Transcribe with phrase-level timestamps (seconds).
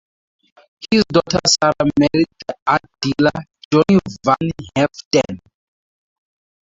[0.89, 5.37] His daughter Sarah married the art dealer Johnny Van Haeften.